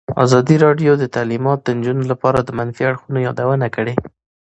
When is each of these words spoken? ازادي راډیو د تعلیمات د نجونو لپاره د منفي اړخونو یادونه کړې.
ازادي 0.25 0.55
راډیو 0.65 0.91
د 0.97 1.03
تعلیمات 1.15 1.59
د 1.63 1.67
نجونو 1.77 2.03
لپاره 2.11 2.39
د 2.41 2.49
منفي 2.59 2.83
اړخونو 2.89 3.17
یادونه 3.27 3.67
کړې. 3.75 3.93